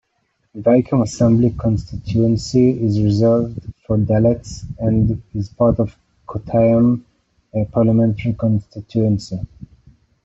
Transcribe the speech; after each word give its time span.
Vaikom 0.57 1.03
assembly 1.03 1.51
constituency 1.59 2.71
is 2.83 2.99
reserved 2.99 3.59
for 3.85 3.99
Dalits 3.99 4.65
and 4.79 5.21
is 5.35 5.49
part 5.49 5.77
of 5.79 5.95
Kottayam 6.27 7.03
parliamentary 7.71 8.33
constituency. 8.33 9.39